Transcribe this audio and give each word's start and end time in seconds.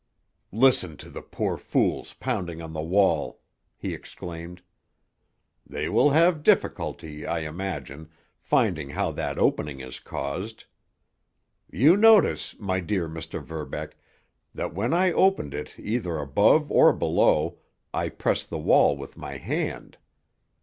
"Listen 0.55 0.97
to 0.97 1.11
the 1.11 1.21
poor 1.21 1.57
fools 1.57 2.13
pounding 2.13 2.59
on 2.59 2.73
the 2.73 2.81
wall!" 2.81 3.39
he 3.77 3.93
exclaimed. 3.93 4.63
"They 5.63 5.87
will 5.89 6.09
have 6.09 6.41
difficulty, 6.41 7.23
I 7.27 7.41
imagine, 7.41 8.09
finding 8.39 8.89
how 8.89 9.11
that 9.11 9.37
opening 9.37 9.79
is 9.79 9.99
caused. 9.99 10.63
You 11.69 11.95
notice, 11.95 12.55
my 12.57 12.79
dear 12.79 13.07
Mr. 13.07 13.43
Verbeck, 13.43 13.95
that 14.55 14.73
when 14.73 14.91
I 14.91 15.11
opened 15.11 15.53
it 15.53 15.75
either 15.77 16.17
above 16.17 16.71
or 16.71 16.93
below, 16.93 17.59
I 17.93 18.09
press 18.09 18.43
the 18.43 18.57
wall 18.57 18.97
with 18.97 19.17
my 19.17 19.37
hand. 19.37 19.99